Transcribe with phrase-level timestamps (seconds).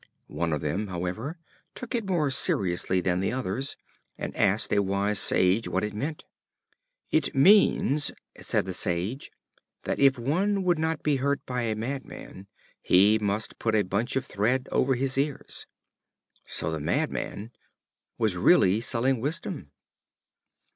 [0.33, 1.37] One of them, however,
[1.75, 3.77] took it more seriously than the others,
[4.17, 6.25] and asked a wise sage what it meant.
[7.11, 9.29] "It means," said the sage,
[9.83, 12.47] "that if one would not be hurt by a Madman,
[12.81, 15.67] he must put a bunch of thread over his ears."
[16.45, 17.51] So the Madman
[18.17, 19.71] was really selling Wisdom.